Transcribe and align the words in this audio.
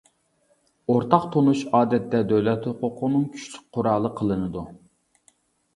ئورتاق 0.93 1.27
تونۇش 1.35 1.61
ئادەتتە 1.81 2.23
دۆلەت 2.33 2.67
ھوقۇقىنىڭ 2.73 3.29
كۈچلۈك 3.37 3.69
قورالى 3.79 4.13
قىلىنىدۇ. 4.21 4.67